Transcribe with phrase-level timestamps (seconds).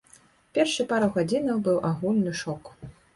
[0.57, 2.73] Першыя пару гадзінаў быў агульны шок.